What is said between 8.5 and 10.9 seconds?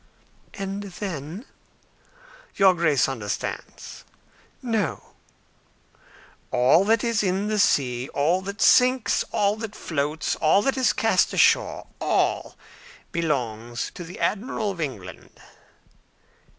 sinks, all that floats, all that